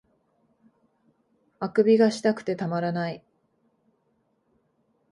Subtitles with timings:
[1.59, 3.23] 欠伸がしたくてたまらない